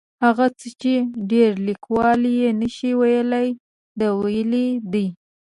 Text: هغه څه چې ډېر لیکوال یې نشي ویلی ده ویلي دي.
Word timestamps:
هغه 0.25 0.45
څه 0.59 0.67
چې 0.81 0.93
ډېر 1.31 1.51
لیکوال 1.67 2.21
یې 2.37 2.49
نشي 2.59 2.91
ویلی 2.99 3.47
ده 3.99 4.07
ویلي 4.21 4.67
دي. 4.91 5.05